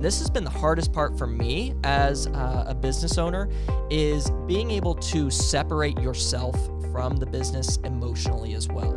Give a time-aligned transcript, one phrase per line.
[0.00, 3.48] This has been the hardest part for me as uh, a business owner
[3.90, 6.54] is being able to separate yourself
[6.92, 8.92] from the business emotionally as well.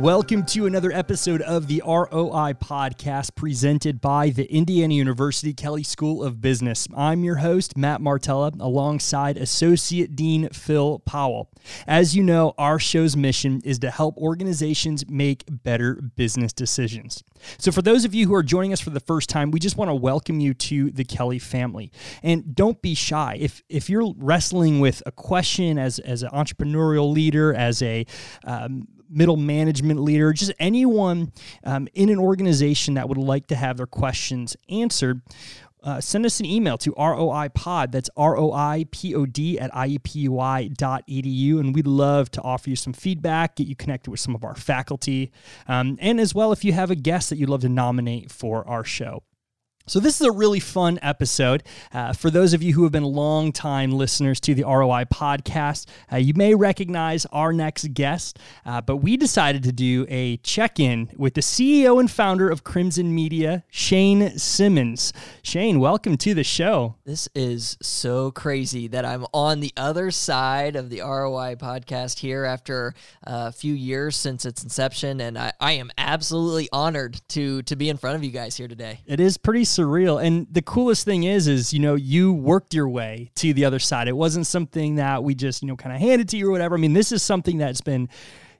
[0.00, 6.24] Welcome to another episode of the ROI podcast presented by the Indiana University Kelley School
[6.24, 6.88] of Business.
[6.96, 11.50] I'm your host, Matt Martella, alongside Associate Dean Phil Powell.
[11.86, 17.22] As you know, our show's mission is to help organizations make better business decisions.
[17.58, 19.76] So, for those of you who are joining us for the first time, we just
[19.76, 21.92] want to welcome you to the Kelley family.
[22.22, 23.36] And don't be shy.
[23.38, 28.06] If, if you're wrestling with a question as, as an entrepreneurial leader, as a
[28.44, 31.32] um, middle management leader, just anyone
[31.64, 35.20] um, in an organization that would like to have their questions answered,
[35.82, 37.92] uh, send us an email to roipod.
[37.92, 41.60] That's R-O-I-P-O-D at iupui.edu.
[41.60, 44.54] And we'd love to offer you some feedback, get you connected with some of our
[44.54, 45.32] faculty,
[45.68, 48.66] um, and as well if you have a guest that you'd love to nominate for
[48.68, 49.22] our show.
[49.90, 51.64] So, this is a really fun episode.
[51.92, 56.16] Uh, for those of you who have been long-time listeners to the ROI podcast, uh,
[56.16, 61.10] you may recognize our next guest, uh, but we decided to do a check in
[61.16, 65.12] with the CEO and founder of Crimson Media, Shane Simmons.
[65.42, 66.94] Shane, welcome to the show.
[67.04, 72.44] This is so crazy that I'm on the other side of the ROI podcast here
[72.44, 72.94] after
[73.24, 77.88] a few years since its inception, and I, I am absolutely honored to, to be
[77.88, 79.00] in front of you guys here today.
[79.04, 79.79] It is pretty surreal.
[80.18, 83.78] And the coolest thing is, is, you know, you worked your way to the other
[83.78, 84.08] side.
[84.08, 86.74] It wasn't something that we just, you know, kind of handed to you or whatever.
[86.74, 88.08] I mean, this is something that's been,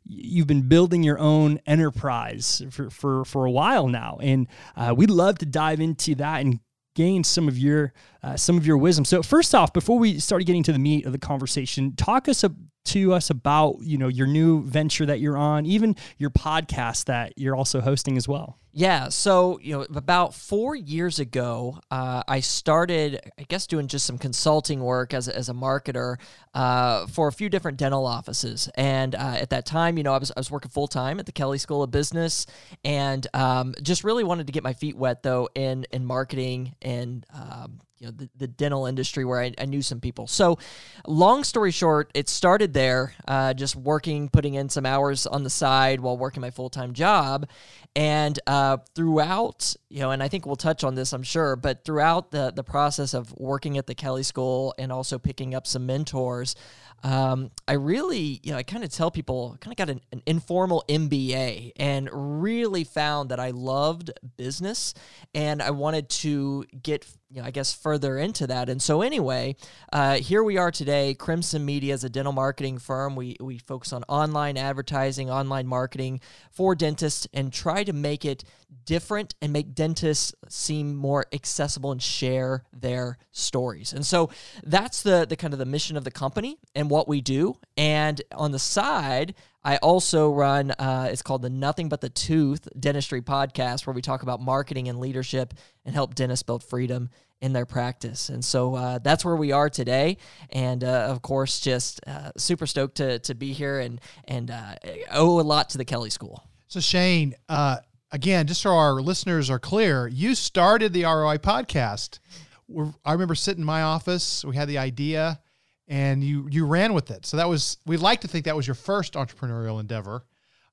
[0.05, 4.19] you've been building your own enterprise for, for, for a while now.
[4.21, 6.61] And uh, we'd love to dive into that and
[6.95, 9.05] gain some of your uh, some of your wisdom.
[9.05, 12.45] So first off, before we start getting to the meat of the conversation, talk us
[12.87, 17.33] to us about you know your new venture that you're on, even your podcast that
[17.37, 18.60] you're also hosting as well.
[18.73, 24.07] Yeah, so you know, about four years ago, uh, I started, I guess, doing just
[24.07, 26.19] some consulting work as a, as a marketer
[26.55, 28.71] uh, for a few different dental offices.
[28.77, 31.27] And uh, at that time, you know, I was I was working full time at
[31.27, 32.47] the Kelley School of Business,
[32.85, 37.27] and um, just really wanted to get my feet wet though in in marketing and
[37.35, 40.27] um, you know the, the dental industry where I, I, knew some people.
[40.27, 40.59] So
[41.07, 45.51] long story short it started there uh, just working putting in some hours on the
[45.51, 47.49] side while working my full-time job
[47.97, 51.85] and uh, throughout you know and i think we'll touch on this i'm sure but
[51.85, 55.87] throughout the the process of working at the kelley school and also picking up some
[55.87, 56.55] mentors
[57.03, 60.23] um, I really, you know, I kind of tell people, kind of got an, an,
[60.27, 64.93] informal MBA and really found that I loved business
[65.35, 68.69] and I wanted to get you know, I guess further into that.
[68.69, 69.55] And so anyway,
[69.93, 71.15] uh, here we are today.
[71.15, 73.15] Crimson Media is a dental marketing firm.
[73.15, 76.21] We we focus on online advertising, online marketing
[76.51, 78.45] for dentists, and try to make it
[78.85, 83.93] different and make dentists seem more accessible and share their stories.
[83.93, 84.31] And so
[84.63, 87.57] that's the the kind of the mission of the company and what we do.
[87.77, 92.67] And on the side, I also run, uh, it's called the Nothing But the Tooth
[92.79, 95.53] Dentistry Podcast, where we talk about marketing and leadership
[95.85, 97.11] and help dentists build freedom
[97.43, 98.29] in their practice.
[98.29, 100.17] And so uh, that's where we are today.
[100.51, 104.75] And uh, of course, just uh, super stoked to, to be here and, and uh,
[105.11, 106.43] owe a lot to the Kelley School.
[106.71, 107.79] So, Shane, uh,
[108.13, 112.21] again, just so our listeners are clear, you started the ROI podcast.
[112.69, 115.41] We're, I remember sitting in my office, we had the idea
[115.89, 117.27] and you you ran with it.
[117.27, 120.25] So that was we like to think that was your first entrepreneurial endeavor.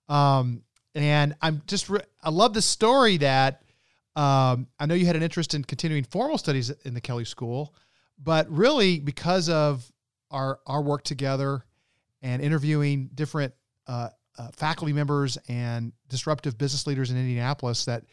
[0.08, 0.62] Um,
[0.94, 3.64] and I'm just re- I love the story that
[4.16, 7.74] um, I know you had an interest in continuing formal studies in the Kelley School,
[8.24, 9.92] but really because of
[10.30, 11.66] our our work together
[12.22, 13.56] and interviewing different
[13.88, 18.04] uh, uh, faculty members and disruptive business leaders in Indianapolis that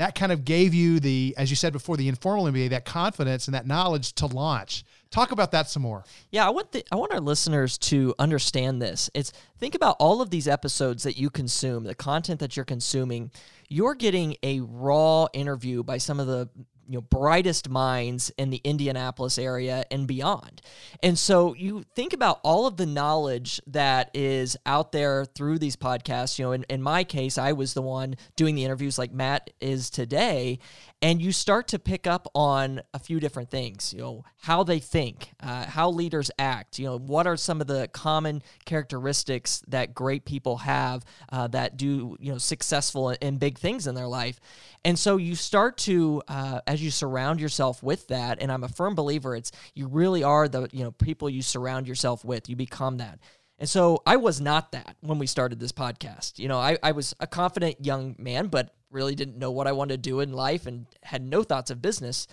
[0.00, 3.48] that kind of gave you the, as you said before, the informal MBA, that confidence
[3.48, 4.82] and that knowledge to launch.
[5.10, 6.04] Talk about that some more.
[6.30, 9.10] Yeah, I want the, I want our listeners to understand this.
[9.12, 13.30] It's think about all of these episodes that you consume, the content that you're consuming.
[13.68, 16.48] You're getting a raw interview by some of the
[16.90, 20.60] you know brightest minds in the Indianapolis area and beyond.
[21.04, 25.76] And so you think about all of the knowledge that is out there through these
[25.76, 26.36] podcasts.
[26.36, 29.50] You know, in, in my case, I was the one doing the interviews like Matt
[29.60, 30.58] is today,
[31.02, 33.92] and you start to pick up on a few different things.
[33.94, 36.78] You know, how they think, uh, how leaders act.
[36.78, 41.76] You know, what are some of the common characteristics that great people have uh, that
[41.76, 44.40] do you know successful and big things in their life.
[44.84, 48.68] And so you start to, uh, as you surround yourself with that, and I'm a
[48.68, 52.48] firm believer, it's you really are the you know people you surround yourself with.
[52.48, 53.18] You become that.
[53.60, 56.38] And so I was not that when we started this podcast.
[56.38, 59.72] You know, I, I was a confident young man, but really didn't know what I
[59.72, 62.26] wanted to do in life and had no thoughts of business.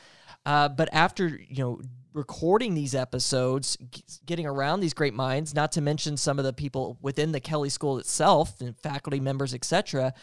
[0.46, 1.82] Uh, but after, you know,
[2.14, 3.78] recording these episodes,
[4.26, 7.70] getting around these great minds, not to mention some of the people within the Kelley
[7.70, 10.14] School itself and faculty members, etc.,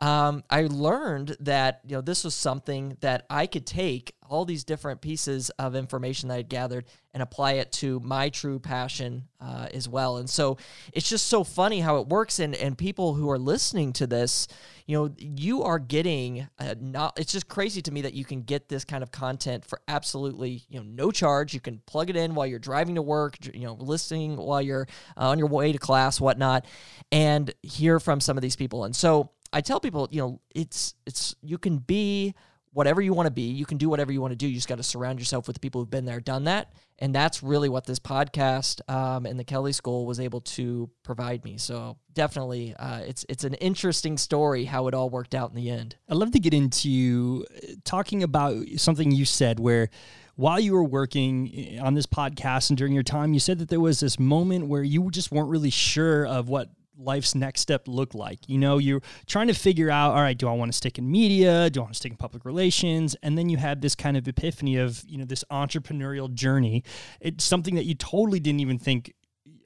[0.00, 4.64] um, I learned that you know this was something that I could take all these
[4.64, 9.68] different pieces of information that I'd gathered and apply it to my true passion uh,
[9.72, 10.16] as well.
[10.16, 10.58] And so
[10.92, 12.40] it's just so funny how it works.
[12.40, 14.48] And and people who are listening to this,
[14.86, 16.48] you know, you are getting
[16.80, 17.16] not.
[17.16, 20.64] It's just crazy to me that you can get this kind of content for absolutely
[20.68, 21.54] you know no charge.
[21.54, 24.88] You can plug it in while you're driving to work, you know, listening while you're
[25.16, 26.66] uh, on your way to class, whatnot,
[27.12, 28.82] and hear from some of these people.
[28.82, 32.34] And so I tell people, you know, it's it's you can be
[32.74, 33.42] whatever you want to be.
[33.42, 34.46] You can do whatever you want to do.
[34.46, 37.14] You just got to surround yourself with the people who've been there, done that, and
[37.14, 41.56] that's really what this podcast um, and the Kelley School was able to provide me.
[41.56, 45.70] So definitely, uh, it's it's an interesting story how it all worked out in the
[45.70, 45.96] end.
[46.08, 49.88] I'd love to get into uh, talking about something you said where
[50.36, 53.68] while you were working eh, on this podcast and during your time, you said that
[53.68, 57.88] there was this moment where you just weren't really sure of what life's next step
[57.88, 58.48] look like?
[58.48, 61.10] You know, you're trying to figure out, all right, do I want to stick in
[61.10, 61.70] media?
[61.70, 63.16] Do I want to stick in public relations?
[63.22, 66.84] And then you had this kind of epiphany of, you know, this entrepreneurial journey.
[67.20, 69.14] It's something that you totally didn't even think.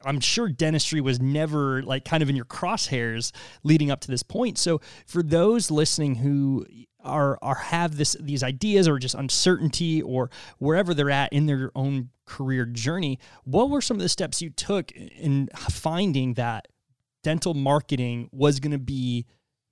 [0.04, 3.32] I'm sure dentistry was never like kind of in your crosshairs
[3.64, 4.56] leading up to this point.
[4.58, 6.66] So for those listening who
[7.04, 11.70] are are have this these ideas or just uncertainty or wherever they're at in their
[11.74, 16.68] own career journey, what were some of the steps you took in finding that
[17.22, 19.26] dental marketing was going to be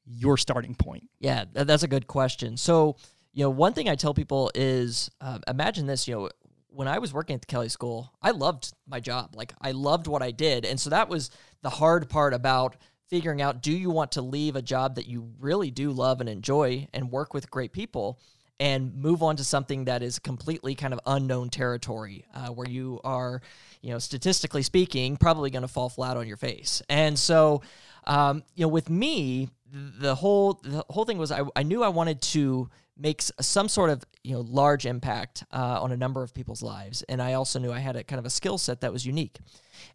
[0.05, 1.09] your starting point?
[1.19, 2.57] Yeah, that's a good question.
[2.57, 2.97] So,
[3.33, 6.31] you know, one thing I tell people is uh, imagine this, you know,
[6.69, 9.35] when I was working at the Kelley School, I loved my job.
[9.35, 10.65] Like, I loved what I did.
[10.67, 11.31] And so that was
[11.63, 12.77] the hard part about
[13.09, 16.29] figuring out do you want to leave a job that you really do love and
[16.29, 18.21] enjoy and work with great people?
[18.59, 23.01] And move on to something that is completely kind of unknown territory uh, where you
[23.05, 23.43] are
[23.87, 26.83] you know, statistically speaking, probably going to fall flat on your face.
[26.89, 27.63] And so,
[28.05, 31.89] um, you know, with me, the whole the whole thing was I, I knew I
[31.89, 36.35] wanted to make some sort of you know large impact uh, on a number of
[36.35, 38.93] people's lives, and I also knew I had a kind of a skill set that
[38.93, 39.39] was unique.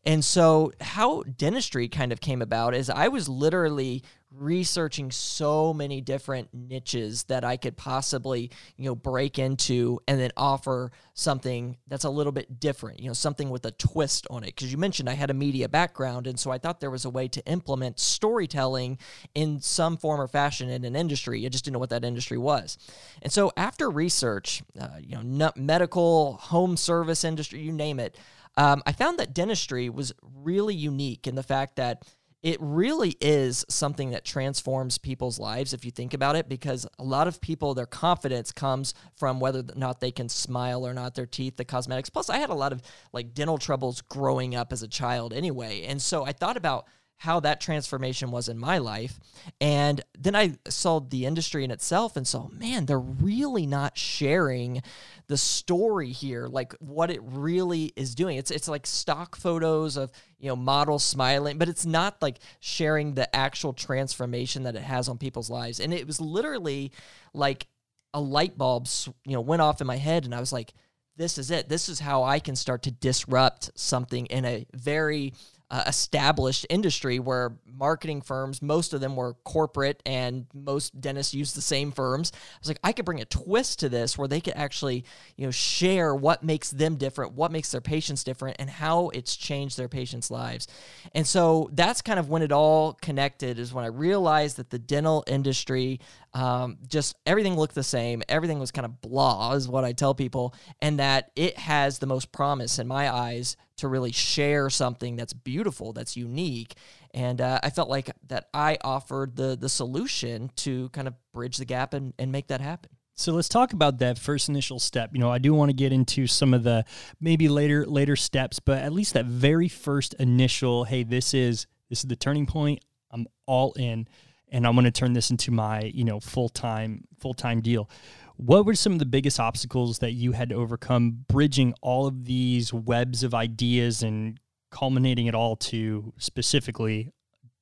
[0.05, 5.99] And so, how dentistry kind of came about is I was literally researching so many
[5.99, 12.05] different niches that I could possibly, you know, break into and then offer something that's
[12.05, 14.47] a little bit different, you know, something with a twist on it.
[14.47, 17.09] Because you mentioned I had a media background, and so I thought there was a
[17.09, 18.97] way to implement storytelling
[19.35, 21.45] in some form or fashion in an industry.
[21.45, 22.77] I just didn't know what that industry was.
[23.21, 28.17] And so after research, uh, you know, medical, home service industry, you name it,
[28.57, 32.03] um, I found that dentistry was really unique in the fact that
[32.43, 37.03] it really is something that transforms people's lives if you think about it because a
[37.03, 41.13] lot of people their confidence comes from whether or not they can smile or not
[41.13, 42.09] their teeth the cosmetics.
[42.09, 42.81] Plus i had a lot of
[43.13, 45.83] like dental troubles growing up as a child anyway.
[45.83, 46.87] And so i thought about
[47.21, 49.19] how that transformation was in my life.
[49.59, 54.81] And then I saw the industry in itself and saw, man, they're really not sharing
[55.27, 58.37] the story here, like what it really is doing.
[58.37, 63.13] It's it's like stock photos of, you know, models smiling, but it's not like sharing
[63.13, 65.79] the actual transformation that it has on people's lives.
[65.79, 66.91] And it was literally
[67.35, 67.67] like
[68.15, 68.87] a light bulb,
[69.25, 70.73] you know, went off in my head and I was like,
[71.17, 71.69] this is it.
[71.69, 75.33] This is how I can start to disrupt something in a very
[75.71, 81.53] uh, established industry where marketing firms, most of them were corporate and most dentists use
[81.53, 82.33] the same firms.
[82.35, 85.05] I was like, I could bring a twist to this where they could actually,
[85.37, 89.37] you know, share what makes them different, what makes their patients different, and how it's
[89.37, 90.67] changed their patients' lives.
[91.15, 94.79] And so that's kind of when it all connected is when I realized that the
[94.79, 96.01] dental industry,
[96.33, 98.23] um, just everything looked the same.
[98.29, 102.07] Everything was kind of blah, is what I tell people, and that it has the
[102.07, 106.75] most promise in my eyes to really share something that's beautiful, that's unique.
[107.13, 111.57] And uh, I felt like that I offered the the solution to kind of bridge
[111.57, 112.91] the gap and, and make that happen.
[113.15, 115.11] So let's talk about that first initial step.
[115.13, 116.85] You know, I do want to get into some of the
[117.19, 121.99] maybe later later steps, but at least that very first initial, hey, this is this
[121.99, 122.79] is the turning point.
[123.11, 124.07] I'm all in
[124.51, 127.89] and I'm going to turn this into my, you know, full-time full-time deal.
[128.37, 132.25] What were some of the biggest obstacles that you had to overcome bridging all of
[132.25, 134.39] these webs of ideas and
[134.71, 137.11] culminating it all to specifically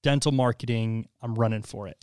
[0.04, 1.08] dental marketing?
[1.22, 1.98] I'm running for it.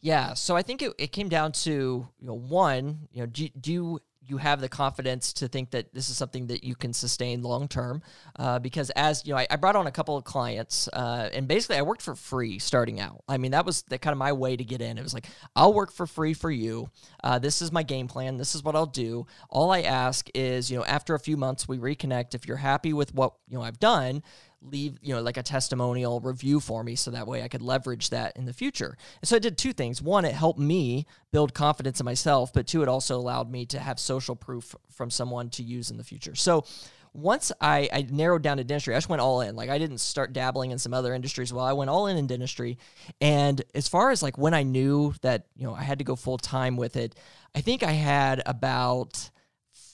[0.00, 3.48] Yeah, so I think it, it came down to you know one, you know, do,
[3.60, 6.92] do you you have the confidence to think that this is something that you can
[6.92, 8.02] sustain long term.
[8.36, 11.48] Uh, because as you know, I, I, brought on a couple of clients, uh, and
[11.48, 13.22] basically I worked for free starting out.
[13.28, 14.96] I mean, that was the kind of my way to get in.
[14.96, 16.90] It was like I'll work for free for you.
[17.22, 18.36] Uh, this is my game plan.
[18.36, 19.26] This is what I'll do.
[19.50, 22.34] All I ask is, you know, after a few months we reconnect.
[22.34, 24.22] If you're happy with what you know I've done
[24.62, 28.10] leave you know like a testimonial review for me so that way I could leverage
[28.10, 28.96] that in the future.
[29.20, 30.02] And so I did two things.
[30.02, 33.78] One, it helped me build confidence in myself, but two, it also allowed me to
[33.78, 36.34] have social proof from someone to use in the future.
[36.34, 36.64] So
[37.12, 39.56] once I, I narrowed down to dentistry, I just went all in.
[39.56, 41.52] Like I didn't start dabbling in some other industries.
[41.52, 42.78] Well, I went all in in dentistry.
[43.20, 46.16] And as far as like when I knew that you know I had to go
[46.16, 47.16] full time with it,
[47.54, 49.30] I think I had about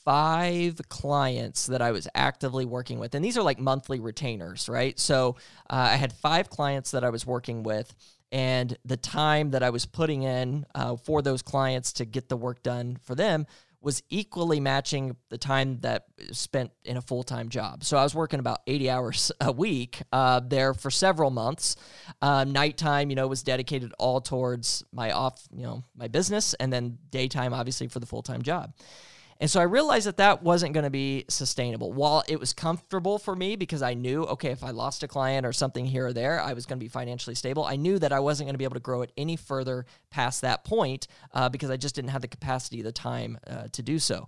[0.06, 3.16] five clients that I was actively working with.
[3.16, 4.96] And these are like monthly retainers, right?
[4.98, 5.34] So
[5.68, 7.92] uh, I had five clients that I was working with.
[8.30, 12.36] And the time that I was putting in uh, for those clients to get the
[12.36, 13.46] work done for them
[13.80, 17.82] was equally matching the time that spent in a full time job.
[17.82, 21.74] So I was working about 80 hours a week uh, there for several months.
[22.22, 26.72] Uh, nighttime, you know, was dedicated all towards my off, you know, my business, and
[26.72, 28.72] then daytime, obviously, for the full time job.
[29.38, 31.92] And so I realized that that wasn't going to be sustainable.
[31.92, 35.44] While it was comfortable for me because I knew, okay, if I lost a client
[35.44, 37.64] or something here or there, I was going to be financially stable.
[37.64, 40.40] I knew that I wasn't going to be able to grow it any further past
[40.40, 43.98] that point uh, because I just didn't have the capacity, the time uh, to do
[43.98, 44.26] so.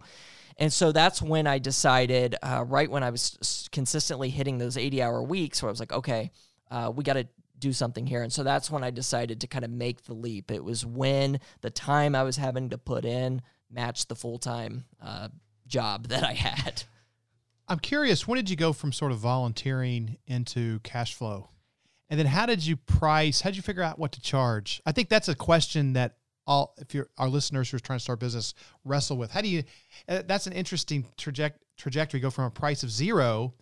[0.59, 5.03] And so that's when I decided, uh, right when I was consistently hitting those 80
[5.03, 6.33] hour weeks, where I was like, okay,
[6.71, 8.23] uh, we got to do something here.
[8.23, 10.51] And so that's when I decided to kind of make the leap.
[10.51, 14.85] It was when the time I was having to put in match the full time
[15.03, 15.29] uh,
[15.67, 16.85] job that I had.
[17.69, 21.51] I'm curious, when did you go from sort of volunteering into cash flow?
[22.09, 23.43] And then how did you price?
[23.43, 24.81] How did you figure out what to charge?
[24.87, 28.03] I think that's a question that all if you're our listeners who are trying to
[28.03, 29.31] start business wrestle with.
[29.31, 29.63] How do you?
[30.09, 32.21] Uh, that's an interesting traject, trajectory.
[32.21, 33.53] Go from a price of zero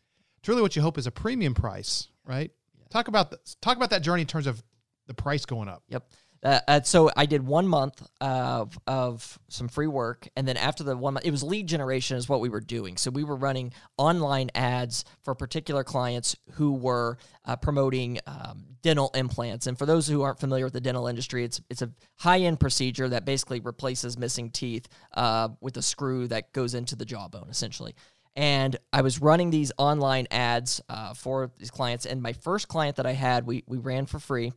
[0.43, 2.53] to really what you hope is a premium price, right?
[2.79, 2.85] Yeah.
[2.91, 4.63] Talk about the, talk about that journey in terms of
[5.09, 5.83] the price going up.
[5.89, 6.09] Yep.
[6.43, 10.85] Uh, uh, so I did one month of of some free work, and then after
[10.85, 12.97] the one month, it was lead generation is what we were doing.
[12.97, 19.11] So we were running online ads for particular clients who were uh, promoting um, dental
[19.14, 19.66] implants.
[19.66, 22.61] And for those who aren't familiar with the dental industry, it's it's a high end
[22.61, 27.49] procedure that basically replaces missing teeth uh, with a screw that goes into the jawbone,
[27.50, 27.95] essentially
[28.37, 32.05] and I was running these online ads uh, for these clients.
[32.05, 34.52] And my first client that I had, we we ran for free,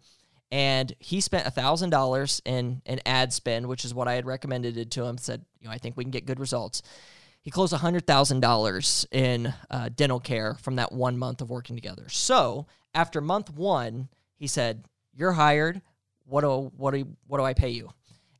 [0.52, 4.92] and he spent thousand dollars in an ad spend, which is what I had recommended
[4.92, 5.18] to him.
[5.18, 6.82] Said, you know, I think we can get good results.
[7.42, 11.76] He closed hundred thousand dollars in uh, dental care from that one month of working
[11.76, 12.10] together.
[12.10, 15.82] So after month one, he said, "You're hired.
[16.26, 17.92] What do what do what do I pay you?"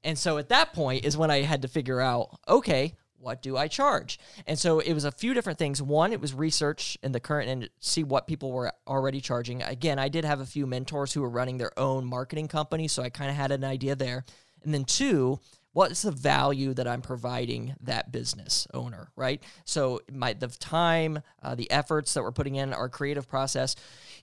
[0.04, 3.58] And so at that point is when I had to figure out, okay, what do
[3.58, 4.20] I charge?
[4.48, 5.82] And so it was a few different things.
[5.82, 9.62] One, it was research in the current and see what people were already charging.
[9.62, 13.04] Again, I did have a few mentors who were running their own marketing company, so
[13.04, 14.26] I kind of had an idea there.
[14.64, 15.40] And then two,
[15.74, 19.42] what's the value that I'm providing that business owner, right?
[19.66, 23.76] So my the time, uh, the efforts that we're putting in our creative process,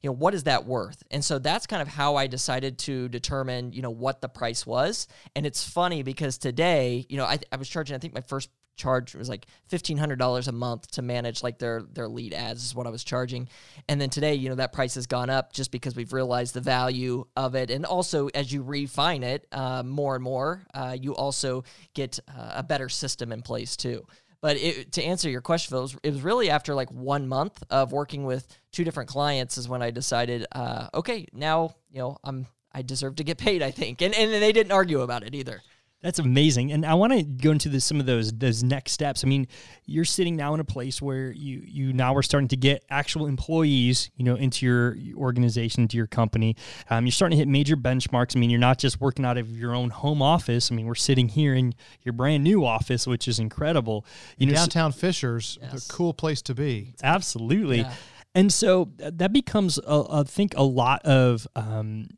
[0.02, 1.02] you know, what is that worth?
[1.10, 4.66] And so that's kind of how I decided to determine, you know, what the price
[4.66, 5.06] was.
[5.34, 8.50] And it's funny because today, you know, I, I was charging, I think my first
[8.76, 12.35] charge it was like fifteen hundred dollars a month to manage like their their lead
[12.35, 13.49] ads is what I was charging,
[13.88, 16.61] and then today you know that price has gone up just because we've realized the
[16.61, 21.14] value of it, and also as you refine it uh, more and more, uh, you
[21.14, 21.64] also
[21.95, 24.06] get uh, a better system in place too.
[24.42, 27.62] But it, to answer your question, it was, it was, really after like one month
[27.71, 32.18] of working with two different clients is when I decided, uh, okay, now you know
[32.23, 33.62] I'm I deserve to get paid.
[33.62, 35.62] I think, and and they didn't argue about it either.
[36.06, 39.25] That's amazing, and I want to go into the, some of those those next steps.
[39.25, 39.48] I mean,
[39.86, 43.26] you're sitting now in a place where you you now are starting to get actual
[43.26, 46.54] employees, you know, into your organization, into your company.
[46.90, 48.36] Um, you're starting to hit major benchmarks.
[48.36, 50.70] I mean, you're not just working out of your own home office.
[50.70, 54.06] I mean, we're sitting here in your brand new office, which is incredible.
[54.38, 55.88] You know, downtown so, Fishers, yes.
[55.88, 56.94] a cool place to be.
[57.02, 57.92] Absolutely, yeah.
[58.32, 61.48] and so that becomes, a, I think, a lot of.
[61.56, 62.10] Um,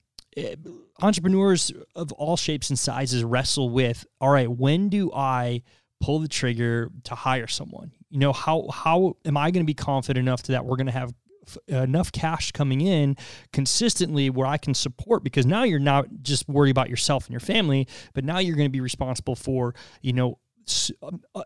[1.00, 5.62] entrepreneurs of all shapes and sizes wrestle with all right when do i
[6.00, 7.92] pull the trigger to hire someone?
[8.10, 10.86] You know how how am i going to be confident enough to that we're going
[10.86, 11.12] to have
[11.66, 13.16] enough cash coming in
[13.52, 15.24] consistently where I can support?
[15.24, 18.68] Because now you're not just worried about yourself and your family, but now you're going
[18.68, 20.34] to be responsible for, you know, uh,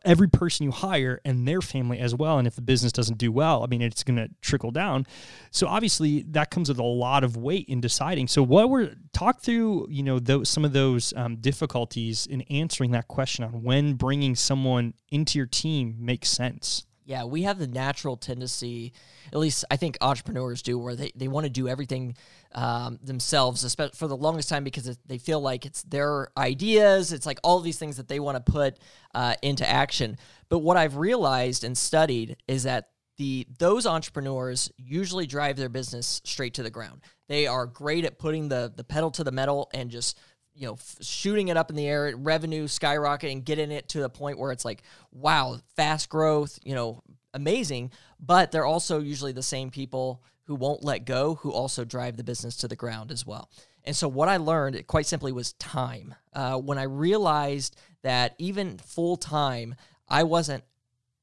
[0.05, 2.38] every person you hire and their family as well.
[2.38, 5.07] And if the business doesn't do well, I mean, it's going to trickle down.
[5.50, 8.29] So obviously, that comes with a lot of weight in deciding.
[8.29, 12.93] So, what we're talk through, you know, those some of those um, difficulties in answering
[12.93, 16.87] that question on when bringing someone into your team makes sense.
[17.04, 18.92] Yeah, we have the natural tendency,
[19.32, 22.16] at least I think entrepreneurs do, where they, they want to do everything
[22.54, 27.12] um, themselves, especially for the longest time because they feel like it's their ideas.
[27.12, 28.78] It's like all these things that they want to put
[29.14, 30.16] uh, into action.
[30.49, 36.21] But what I've realized and studied is that the those entrepreneurs usually drive their business
[36.25, 37.02] straight to the ground.
[37.28, 40.18] They are great at putting the the pedal to the metal and just
[40.54, 44.09] you know, f- shooting it up in the air, revenue skyrocketing, getting it to the
[44.09, 47.02] point where it's like, wow, fast growth, you know,
[47.35, 47.90] amazing.
[48.21, 52.25] But they're also usually the same people who won't let go, who also drive the
[52.25, 53.50] business to the ground as well.
[53.85, 56.14] And so, what I learned quite simply was time.
[56.32, 59.75] Uh, when I realized that even full time,
[60.09, 60.64] I wasn't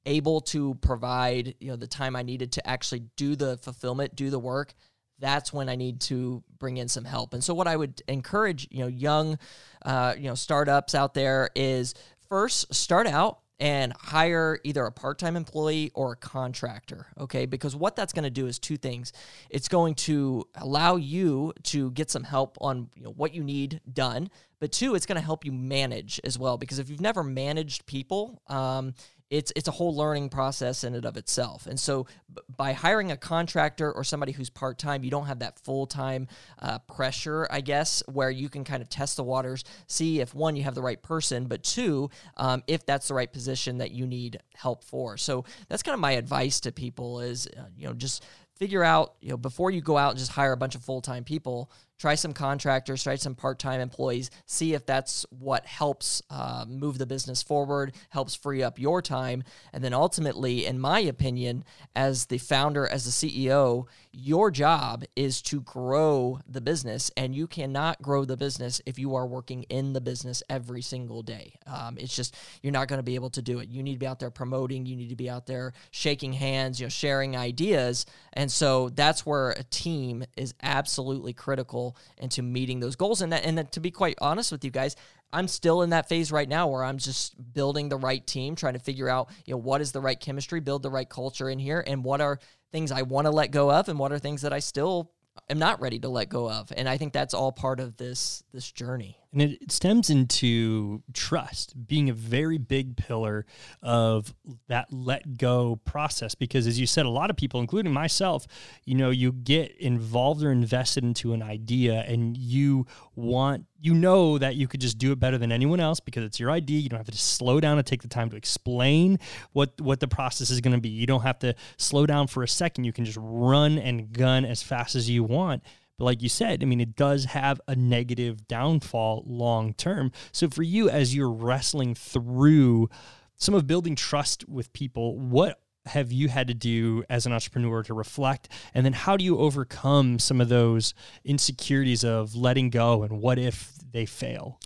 [0.05, 4.29] able to provide you know the time I needed to actually do the fulfillment, do
[4.29, 4.73] the work
[5.19, 7.33] that's when I need to bring in some help.
[7.33, 9.37] And so, what I would encourage, you know, young,
[9.83, 11.93] uh, you know, startups out there is
[12.29, 17.45] first start out and hire either a part-time employee or a contractor okay?
[17.45, 19.11] Because what that's going to do is two things.
[19.49, 23.81] It's going to allow you to get some help on you know, what you need
[23.91, 26.57] done but two it's going to help you manage as well.
[26.57, 28.93] Because if you've never managed people um,
[29.29, 31.67] it's it's a whole learning process in and of itself.
[31.67, 35.39] And so b- by hiring a contractor or somebody who's part time, you don't have
[35.39, 36.27] that full time
[36.59, 40.55] uh, pressure, I guess, where you can kind of test the waters, see if one
[40.55, 44.07] you have the right person, but two um, if that's the right position that you
[44.07, 45.17] need help for.
[45.17, 49.15] So that's kind of my advice to people is uh, you know just figure out
[49.21, 51.71] you know before you go out and just hire a bunch of full time people
[51.99, 56.97] try some contractors, try some part time employees, see if that's what helps uh, move
[56.97, 59.43] the business forward, helps free up your time.
[59.73, 61.65] And then ultimately, in my opinion,
[61.95, 67.11] as the founder, as the CEO, your job is to grow the business.
[67.17, 71.21] And you cannot grow the business if you are working in the business every single
[71.21, 71.55] day.
[71.67, 73.67] Um, it's just, you're not going to be able to do it.
[73.67, 76.79] You need to be out there promoting, you need to be out there shaking hands,
[76.79, 78.05] you know, sharing ideas.
[78.33, 83.21] And so that's where a team is absolutely critical into meeting those goals.
[83.21, 84.95] And that, and to be quite honest with you guys,
[85.31, 88.73] I'm still in that phase right now where I'm just building the right team, trying
[88.73, 91.59] to figure out, you know, what is the right chemistry, build the right culture in
[91.59, 92.39] here, and what are
[92.71, 95.11] things I want to let go of, and what are things that I still
[95.49, 96.73] am not ready to let go of.
[96.75, 99.18] And I think that's all part of this this journey.
[99.31, 103.45] And it stems into trust being a very big pillar
[103.83, 104.33] of
[104.67, 106.33] that let go process.
[106.33, 108.47] Because as you said, a lot of people, including myself,
[108.85, 114.39] you know, you get involved or invested into an idea and you want, you know,
[114.39, 116.79] that you could just do it better than anyone else because it's your idea.
[116.79, 119.19] You don't have to slow down and take the time to explain
[119.53, 120.89] what, what the process is going to be.
[120.89, 122.85] You don't have to slow down for a second.
[122.85, 125.61] You can just run and gun as fast as you want.
[125.99, 130.11] But like you said, I mean, it does have a negative downfall long term.
[130.31, 132.89] So for you, as you're wrestling through
[133.35, 137.83] some of building trust with people, what have you had to do as an entrepreneur
[137.83, 138.47] to reflect?
[138.73, 140.93] And then how do you overcome some of those
[141.25, 144.59] insecurities of letting go and what if they fail?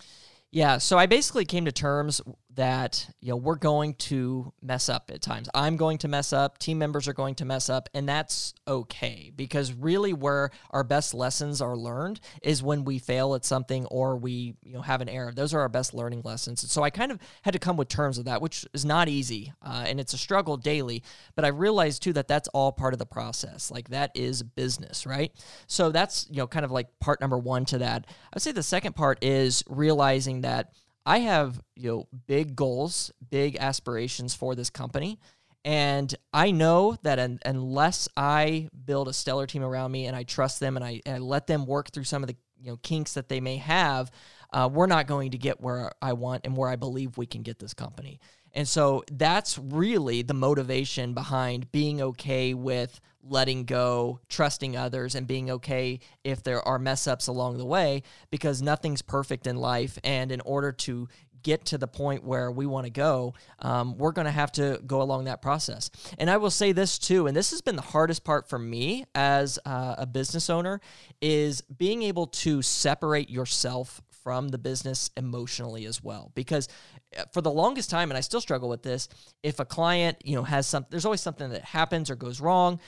[0.51, 2.21] Yeah, so I basically came to terms
[2.55, 5.49] that you know we're going to mess up at times.
[5.53, 9.31] I'm going to mess up, team members are going to mess up, and that's okay
[9.35, 14.15] because really where our best lessons are learned is when we fail at something or
[14.17, 15.31] we you know have an error.
[15.31, 16.69] Those are our best learning lessons.
[16.71, 19.53] So I kind of had to come with terms of that, which is not easy,
[19.61, 21.03] uh, and it's a struggle daily.
[21.35, 23.71] But I realized too that that's all part of the process.
[23.71, 25.31] Like that is business, right?
[25.67, 28.05] So that's you know kind of like part number one to that.
[28.07, 30.73] I would say the second part is realizing that
[31.05, 35.19] I have, you know, big goals, big aspirations for this company.
[35.65, 40.23] And I know that un- unless I build a stellar team around me and I
[40.23, 42.77] trust them and I, and I let them work through some of the you know
[42.77, 44.11] kinks that they may have,
[44.51, 47.41] uh, we're not going to get where I want and where I believe we can
[47.43, 48.19] get this company.
[48.53, 55.27] And so that's really the motivation behind being okay with letting go, trusting others, and
[55.27, 59.97] being okay if there are mess ups along the way because nothing's perfect in life.
[60.03, 61.07] And in order to
[61.43, 64.81] get to the point where we want to go, um, we're going to have to
[64.87, 65.91] go along that process.
[66.17, 69.05] And I will say this too, and this has been the hardest part for me
[69.13, 70.79] as uh, a business owner,
[71.21, 76.69] is being able to separate yourself from the business emotionally as well because
[77.17, 79.09] uh, for the longest time and I still struggle with this
[79.43, 82.79] if a client you know has something there's always something that happens or goes wrong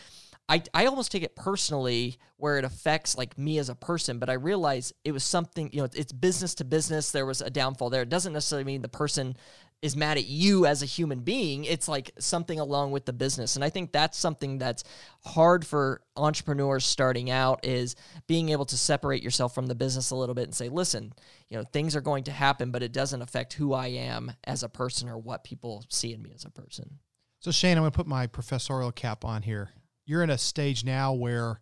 [0.48, 4.30] I, I almost take it personally where it affects like me as a person, but
[4.30, 7.12] I realize it was something, you know, it's business to business.
[7.12, 8.04] There was a downfall there.
[8.04, 9.36] It doesn't necessarily mean the person
[9.82, 11.64] is mad at you as a human being.
[11.66, 13.56] It's like something along with the business.
[13.56, 14.84] And I think that's something that's
[15.26, 17.96] hard for entrepreneurs starting out is
[18.28, 21.14] being able to separate yourself from the business a little bit and say, listen,
[21.50, 24.64] you know, things are going to happen, but it doesn't affect who I am as
[24.64, 27.00] a person or what people see in me as a person.
[27.40, 29.70] So Shane, I'm going to put my professorial cap on here.
[30.06, 31.62] You're in a stage now where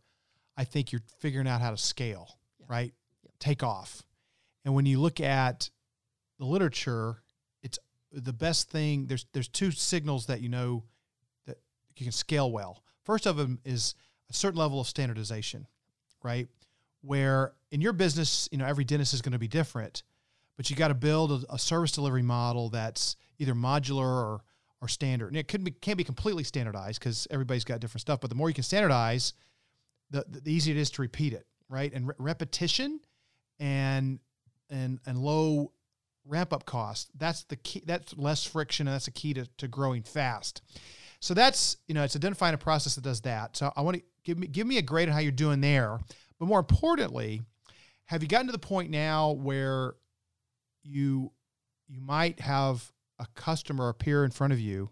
[0.57, 2.65] I think you're figuring out how to scale, yeah.
[2.69, 2.93] right?
[3.23, 3.31] Yeah.
[3.39, 4.03] Take off.
[4.65, 5.69] And when you look at
[6.39, 7.23] the literature,
[7.61, 7.79] it's
[8.11, 9.07] the best thing.
[9.07, 10.83] There's there's two signals that you know
[11.45, 11.57] that
[11.95, 12.83] you can scale well.
[13.03, 13.95] First of them is
[14.29, 15.67] a certain level of standardization,
[16.23, 16.47] right?
[17.01, 20.03] Where in your business, you know, every dentist is going to be different,
[20.55, 24.41] but you got to build a, a, service delivery model that's either modular or
[24.87, 25.27] standard.
[25.27, 28.21] And it could be can't be completely standardized because everybody's got different stuff.
[28.21, 29.33] But the more you can standardize,
[30.09, 31.91] the the easier it is to repeat it, right?
[31.93, 32.99] And re- repetition
[33.59, 34.19] and
[34.69, 35.71] and and low
[36.25, 37.09] ramp up cost.
[37.17, 37.83] That's the key.
[37.85, 40.61] That's less friction, and that's the key to, to growing fast.
[41.19, 43.55] So that's you know it's identifying a process that does that.
[43.57, 45.99] So I want to give me give me a grade on how you're doing there.
[46.39, 47.41] But more importantly,
[48.05, 49.95] have you gotten to the point now where
[50.83, 51.31] you
[51.87, 54.89] you might have a customer appear in front of you,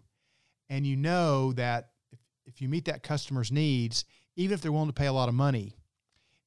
[0.68, 4.04] and you know that if, if you meet that customer's needs,
[4.36, 5.76] even if they're willing to pay a lot of money,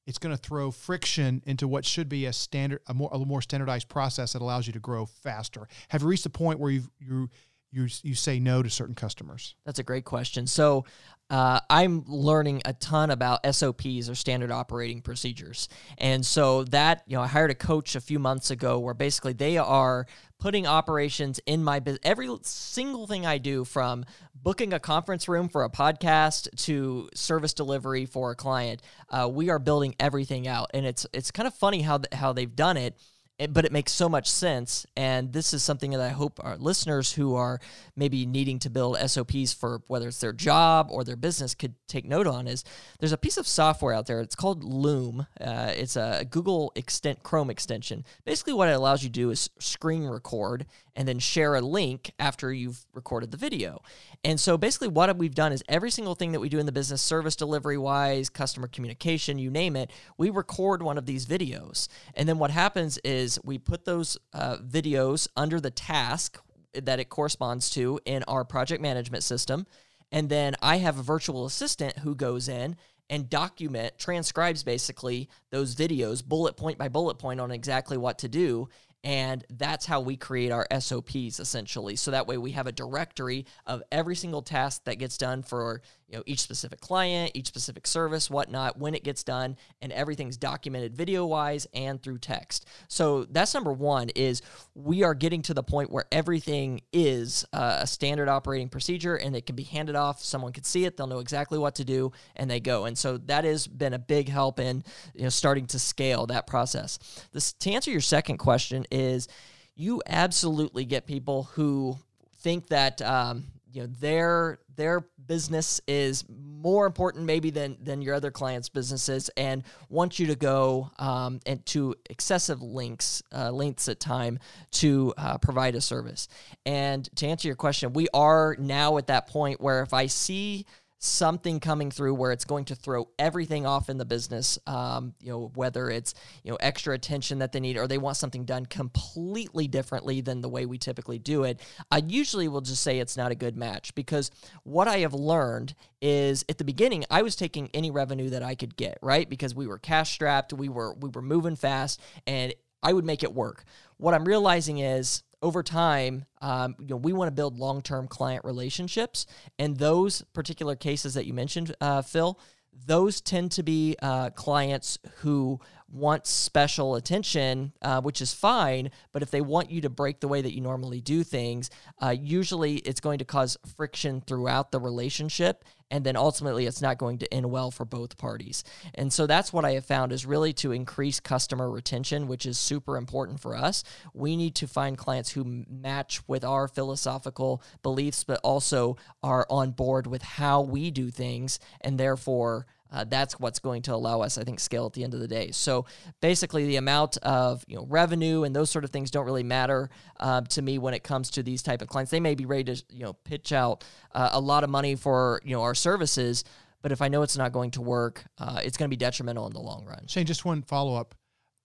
[0.06, 3.42] it's going to throw friction into what should be a standard, a more, a more
[3.42, 5.66] standardized process that allows you to grow faster.
[5.88, 7.28] Have you reached the point where you you
[7.72, 9.56] you you say no to certain customers?
[9.64, 10.46] That's a great question.
[10.46, 10.84] So
[11.28, 15.68] uh, I'm learning a ton about SOPs or standard operating procedures.
[15.98, 19.32] And so that, you know, I hired a coach a few months ago where basically
[19.32, 20.06] they are
[20.38, 22.00] putting operations in my business.
[22.04, 27.54] Every single thing I do from booking a conference room for a podcast to service
[27.54, 30.70] delivery for a client, uh, we are building everything out.
[30.74, 32.94] And it's, it's kind of funny how, how they've done it
[33.38, 34.86] it, but it makes so much sense.
[34.96, 37.60] And this is something that I hope our listeners who are
[37.94, 42.06] maybe needing to build SOPs for whether it's their job or their business could take
[42.06, 42.64] note on is
[42.98, 44.20] there's a piece of software out there.
[44.20, 45.26] It's called Loom.
[45.40, 48.04] Uh, it's a Google extent Chrome extension.
[48.24, 52.12] Basically, what it allows you to do is screen record and then share a link
[52.18, 53.82] after you've recorded the video.
[54.24, 56.72] And so basically, what we've done is every single thing that we do in the
[56.72, 61.88] business, service delivery wise, customer communication, you name it, we record one of these videos.
[62.14, 66.40] And then what happens is we put those uh, videos under the task
[66.74, 69.66] that it corresponds to in our project management system.
[70.12, 72.76] And then I have a virtual assistant who goes in
[73.08, 78.28] and document transcribes basically those videos bullet point by bullet point on exactly what to
[78.28, 78.68] do
[79.06, 81.94] and that's how we create our SOPs essentially.
[81.94, 85.80] So that way we have a directory of every single task that gets done for
[86.08, 90.36] you know each specific client, each specific service, whatnot, when it gets done, and everything's
[90.36, 92.66] documented video wise and through text.
[92.88, 94.42] So that's number one is
[94.74, 99.34] we are getting to the point where everything is uh, a standard operating procedure and
[99.34, 100.22] it can be handed off.
[100.22, 102.84] Someone can see it, they'll know exactly what to do, and they go.
[102.84, 106.46] And so that has been a big help in you know starting to scale that
[106.46, 106.98] process.
[107.32, 109.28] This to answer your second question is
[109.74, 111.98] you absolutely get people who
[112.38, 113.44] think that um,
[113.76, 119.28] you know their their business is more important maybe than than your other clients' businesses,
[119.36, 124.38] and want you to go um, and to excessive links uh, lengths at time
[124.70, 126.26] to uh, provide a service.
[126.64, 130.64] And to answer your question, we are now at that point where if I see
[130.98, 134.58] something coming through where it's going to throw everything off in the business.
[134.66, 138.16] Um, you know, whether it's you know extra attention that they need or they want
[138.16, 141.60] something done completely differently than the way we typically do it.
[141.90, 144.30] I usually will just say it's not a good match because
[144.62, 148.54] what I have learned is at the beginning I was taking any revenue that I
[148.54, 149.28] could get, right?
[149.28, 153.22] Because we were cash strapped, we were we were moving fast, and I would make
[153.22, 153.64] it work.
[153.96, 158.44] What I'm realizing is over time, um, you know, we want to build long-term client
[158.44, 159.26] relationships,
[159.60, 162.36] and those particular cases that you mentioned, uh, Phil,
[162.84, 165.60] those tend to be uh, clients who
[165.96, 168.90] want special attention, uh, which is fine.
[169.12, 171.70] But if they want you to break the way that you normally do things,
[172.02, 175.64] uh, usually it's going to cause friction throughout the relationship.
[175.90, 178.64] And then ultimately, it's not going to end well for both parties.
[178.94, 182.58] And so that's what I have found is really to increase customer retention, which is
[182.58, 183.84] super important for us.
[184.12, 189.70] We need to find clients who match with our philosophical beliefs, but also are on
[189.70, 194.38] board with how we do things and therefore uh, that's what's going to allow us,
[194.38, 195.50] I think, scale at the end of the day.
[195.50, 195.86] So
[196.20, 199.90] basically, the amount of you know revenue and those sort of things don't really matter
[200.20, 202.10] uh, to me when it comes to these type of clients.
[202.10, 205.40] They may be ready to you know pitch out uh, a lot of money for
[205.44, 206.44] you know our services,
[206.82, 209.46] but if I know it's not going to work, uh, it's going to be detrimental
[209.46, 210.06] in the long run.
[210.06, 211.14] Shane, just one follow up.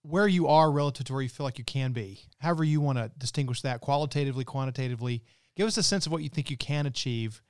[0.02, 2.20] where you are relative to where you feel like you can be.
[2.38, 5.22] However, you want to distinguish that qualitatively, quantitatively.
[5.56, 7.40] Give us a sense of what you think you can achieve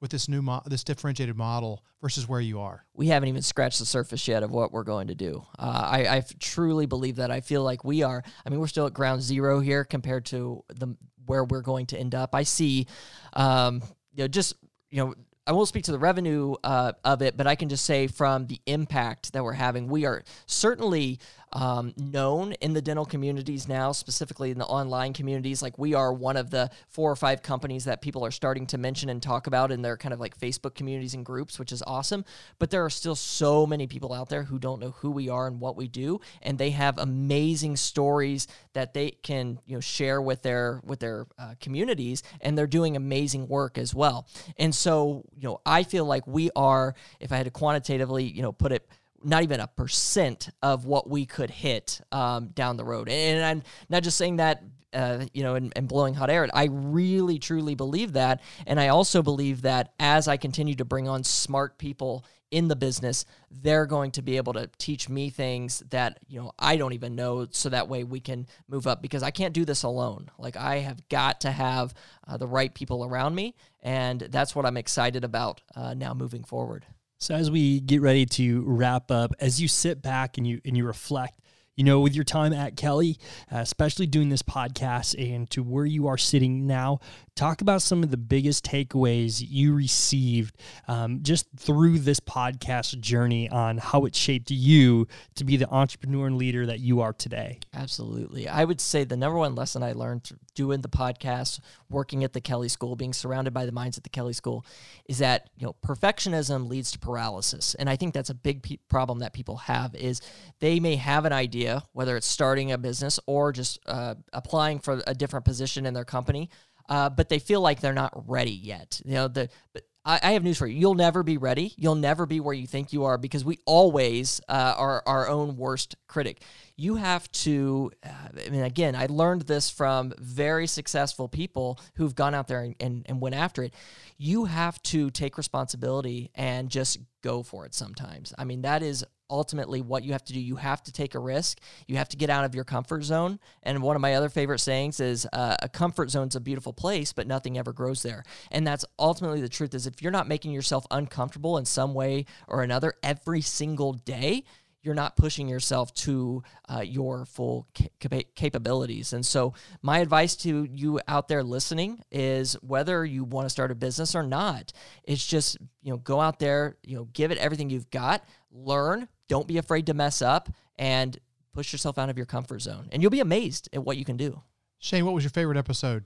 [0.00, 2.84] with this new mo- this differentiated model versus where you are.
[2.94, 5.44] We haven't even scratched the surface yet of what we're going to do.
[5.58, 7.30] Uh, I, I truly believe that.
[7.30, 8.22] I feel like we are.
[8.44, 11.98] I mean, we're still at ground zero here compared to the where we're going to
[11.98, 12.34] end up.
[12.34, 12.86] I see,
[13.34, 13.82] um,
[14.12, 14.54] you know, just
[14.90, 15.14] you know
[15.48, 18.46] I won't speak to the revenue uh, of it, but I can just say from
[18.46, 21.20] the impact that we're having, we are certainly
[21.52, 25.62] um, known in the dental communities now, specifically in the online communities.
[25.62, 28.78] Like we are one of the four or five companies that people are starting to
[28.78, 31.82] mention and talk about in their kind of like Facebook communities and groups, which is
[31.86, 32.24] awesome.
[32.58, 35.46] But there are still so many people out there who don't know who we are
[35.46, 40.20] and what we do, and they have amazing stories that they can you know share
[40.20, 44.26] with their with their uh, communities, and they're doing amazing work as well.
[44.58, 48.42] And so you know, I feel like we are, if I had to quantitatively you
[48.42, 48.88] know put it
[49.22, 53.08] not even a percent of what we could hit um, down the road.
[53.08, 56.48] And I'm not just saying that, uh, you know, and, and, blowing hot air.
[56.54, 58.40] I really, truly believe that.
[58.66, 62.76] And I also believe that as I continue to bring on smart people in the
[62.76, 66.94] business, they're going to be able to teach me things that, you know, I don't
[66.94, 67.46] even know.
[67.50, 70.30] So that way we can move up because I can't do this alone.
[70.38, 71.92] Like I have got to have
[72.26, 73.54] uh, the right people around me.
[73.82, 76.86] And that's what I'm excited about uh, now moving forward.
[77.20, 80.76] So as we get ready to wrap up, as you sit back and you and
[80.76, 81.40] you reflect,
[81.74, 83.18] you know, with your time at Kelley,
[83.52, 87.00] uh, especially doing this podcast and to where you are sitting now,
[87.38, 90.56] talk about some of the biggest takeaways you received
[90.88, 96.26] um, just through this podcast journey on how it shaped you to be the entrepreneur
[96.26, 97.60] and leader that you are today.
[97.72, 98.48] Absolutely.
[98.48, 102.40] I would say the number one lesson I learned doing the podcast, working at the
[102.40, 104.66] Kelley School, being surrounded by the minds at the Kelley School,
[105.08, 108.78] is that you know perfectionism leads to paralysis, and I think that's a big pe-
[108.88, 109.94] problem that people have.
[109.94, 110.20] Is
[110.58, 115.00] they may have an idea, whether it's starting a business or just uh, applying for
[115.06, 116.50] a different position in their company,
[116.88, 119.00] uh, but they feel like they're not ready yet.
[119.04, 120.78] You know, the but I, I, have news for you.
[120.78, 121.74] You'll never be ready.
[121.76, 125.56] You'll never be where you think you are because we always uh, are our own
[125.56, 126.42] worst critic.
[126.76, 127.90] You have to.
[128.04, 128.08] Uh,
[128.46, 132.74] I mean, again, I learned this from very successful people who've gone out there and,
[132.80, 133.74] and, and went after it.
[134.16, 138.32] You have to take responsibility and just go for it sometimes.
[138.38, 140.40] I mean, that is ultimately what you have to do.
[140.40, 141.58] You have to take a risk.
[141.86, 143.38] You have to get out of your comfort zone.
[143.62, 147.12] And one of my other favorite sayings is uh, a comfort zone's a beautiful place,
[147.12, 148.24] but nothing ever grows there.
[148.50, 152.26] And that's ultimately the truth is if you're not making yourself uncomfortable in some way
[152.46, 154.44] or another every single day,
[154.82, 159.12] you're not pushing yourself to uh, your full cap- capabilities.
[159.12, 163.70] And so, my advice to you out there listening is whether you want to start
[163.70, 164.72] a business or not,
[165.04, 169.08] it's just you know go out there, you know, give it everything you've got, learn,
[169.28, 171.18] don't be afraid to mess up and
[171.52, 172.88] push yourself out of your comfort zone.
[172.92, 174.42] And you'll be amazed at what you can do.
[174.78, 176.04] Shane, what was your favorite episode?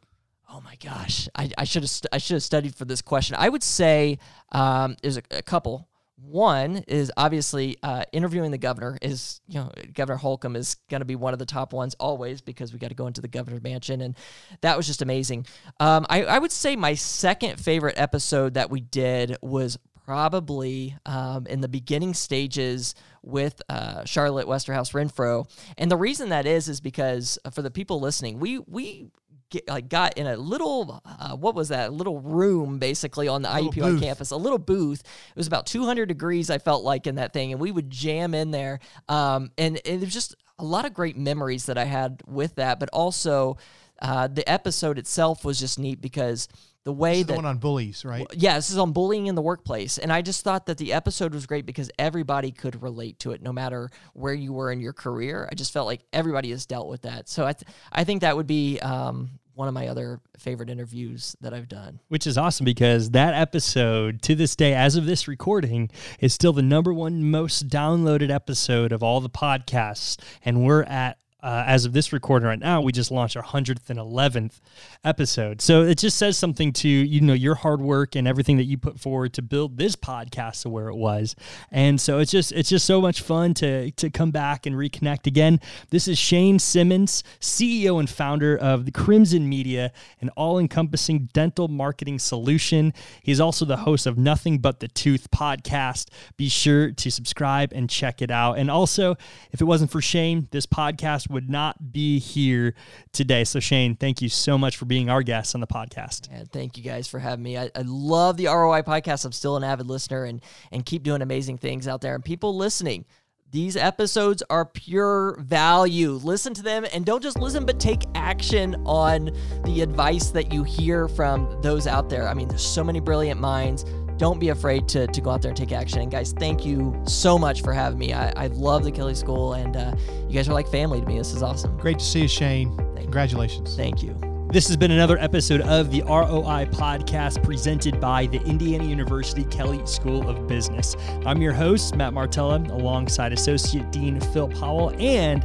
[0.51, 3.37] Oh my gosh, I should have I should have studied for this question.
[3.39, 4.19] I would say
[4.51, 5.89] um, there's a, a couple.
[6.17, 8.99] One is obviously uh, interviewing the governor.
[9.01, 12.43] Is you know Governor Holcomb is going to be one of the top ones always
[12.43, 14.15] because we got to go into the governor's mansion, and
[14.61, 15.47] that was just amazing.
[15.81, 21.47] Um, I, I would say my second favorite episode that we did was probably um,
[21.47, 26.81] in the beginning stages with uh, Charlotte Westerhouse Renfro, and the reason that is is
[26.81, 29.11] because uh, for the people listening, we we
[29.53, 33.43] get, like got in a little uh, what was that a little room basically on
[33.43, 35.01] the IUPUI campus, a little booth.
[35.01, 36.51] It was about 200 degrees.
[36.51, 40.03] I felt like in that thing, and we would jam in there, um, and, and
[40.03, 43.57] it was just a lot of great memories that I had with that, but also.
[44.01, 46.49] Uh, the episode itself was just neat because
[46.85, 48.27] the way this that the one on bullies, right?
[48.33, 51.35] Yeah, this is on bullying in the workplace, and I just thought that the episode
[51.35, 54.93] was great because everybody could relate to it, no matter where you were in your
[54.93, 55.49] career.
[55.51, 58.37] I just felt like everybody has dealt with that, so I th- I think that
[58.37, 62.01] would be um, one of my other favorite interviews that I've done.
[62.09, 65.91] Which is awesome because that episode, to this day, as of this recording,
[66.21, 70.19] is still the number one most downloaded episode of all the podcasts.
[70.45, 74.61] And we're at uh, as of this recording right now, we just launched our 111th
[75.03, 75.61] episode.
[75.61, 78.79] So it just says something to, you know, your hard work and everything that you
[78.79, 81.35] put forward to build this podcast to where it was.
[81.73, 85.27] And so it's just, it's just so much fun to, to come back and reconnect
[85.27, 85.59] again.
[85.91, 91.67] This is Shane Simmons, CEO and founder of the Crimson Media, an all encompassing dental
[91.67, 92.95] marketing solution.
[93.21, 96.09] He's also the host of Nothing But the Tooth podcast.
[96.37, 98.59] Be sure to subscribe and check it out.
[98.59, 99.17] And also,
[99.51, 102.75] if it wasn't for Shane, this podcast would not be here
[103.13, 103.45] today.
[103.45, 106.29] So, Shane, thank you so much for being our guest on the podcast.
[106.31, 107.59] And thank you guys for having me.
[107.59, 109.25] I, I love the ROI podcast.
[109.25, 110.41] I'm still an avid listener and
[110.71, 112.15] and keep doing amazing things out there.
[112.15, 113.05] And people listening,
[113.51, 116.13] These episodes are pure value.
[116.13, 119.31] Listen to them and don't just listen, but take action on
[119.65, 122.27] the advice that you hear from those out there.
[122.29, 123.85] I mean, there's so many brilliant minds.
[124.23, 126.01] Don't be afraid to, to go out there and take action.
[126.01, 128.13] And guys, thank you so much for having me.
[128.13, 129.97] I, I love the Kelley School, and uh,
[130.29, 131.19] you guys are like family to me.
[131.19, 131.77] This is awesome.
[131.77, 132.77] Great to see you, Shane.
[132.95, 133.75] Congratulations.
[133.75, 134.17] Thank you.
[134.53, 139.85] This has been another episode of the ROI podcast presented by the Indiana University Kelley
[139.87, 140.95] School of Business.
[141.27, 145.45] I'm your host, Matt Martella, alongside Associate Dean Phil Powell and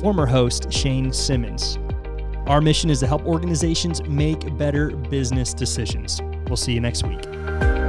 [0.00, 1.76] former host Shane Simmons.
[2.46, 6.22] Our mission is to help organizations make better business decisions.
[6.46, 7.79] We'll see you next week.